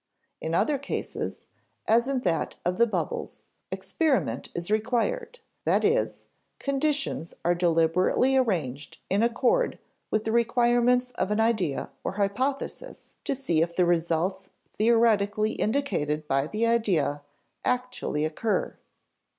In 0.41 0.55
other 0.55 0.79
cases, 0.79 1.41
as 1.87 2.07
in 2.07 2.21
that 2.21 2.55
of 2.65 2.79
the 2.79 2.87
bubbles, 2.87 3.45
experiment 3.71 4.49
is 4.55 4.71
required; 4.71 5.37
that 5.63 5.85
is, 5.85 6.27
_conditions 6.59 7.35
are 7.45 7.53
deliberately 7.53 8.35
arranged 8.35 8.97
in 9.11 9.21
accord 9.21 9.77
with 10.09 10.23
the 10.23 10.31
requirements 10.31 11.11
of 11.19 11.29
an 11.29 11.39
idea 11.39 11.91
or 12.03 12.13
hypothesis 12.13 13.13
to 13.25 13.35
see 13.35 13.61
if 13.61 13.75
the 13.75 13.85
results 13.85 14.49
theoretically 14.73 15.51
indicated 15.51 16.27
by 16.27 16.47
the 16.47 16.65
idea 16.65 17.21
actually 17.63 18.27
occur_. 18.27 18.77